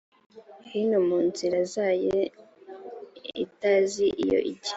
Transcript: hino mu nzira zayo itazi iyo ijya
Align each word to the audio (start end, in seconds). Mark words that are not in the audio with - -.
hino 0.69 0.97
mu 1.07 1.17
nzira 1.27 1.57
zayo 1.73 2.19
itazi 3.43 4.05
iyo 4.23 4.39
ijya 4.51 4.69